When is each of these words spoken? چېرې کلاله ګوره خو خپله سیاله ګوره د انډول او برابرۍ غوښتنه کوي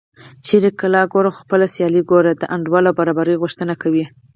چېرې 0.45 0.69
کلاله 0.79 1.09
ګوره 1.13 1.29
خو 1.33 1.39
خپله 1.43 1.65
سیاله 1.75 2.01
ګوره 2.11 2.31
د 2.35 2.43
انډول 2.55 2.83
او 2.89 2.97
برابرۍ 2.99 3.35
غوښتنه 3.41 3.73
کوي 3.81 4.05